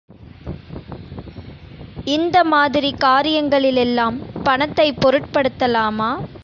இந்த 2.07 2.43
மாதிரிக் 2.43 2.99
காரியங்களிலெல்லாம் 2.99 4.17
பணத்தைப் 4.43 4.99
பொருட்படுத்தலாமா? 5.01 6.11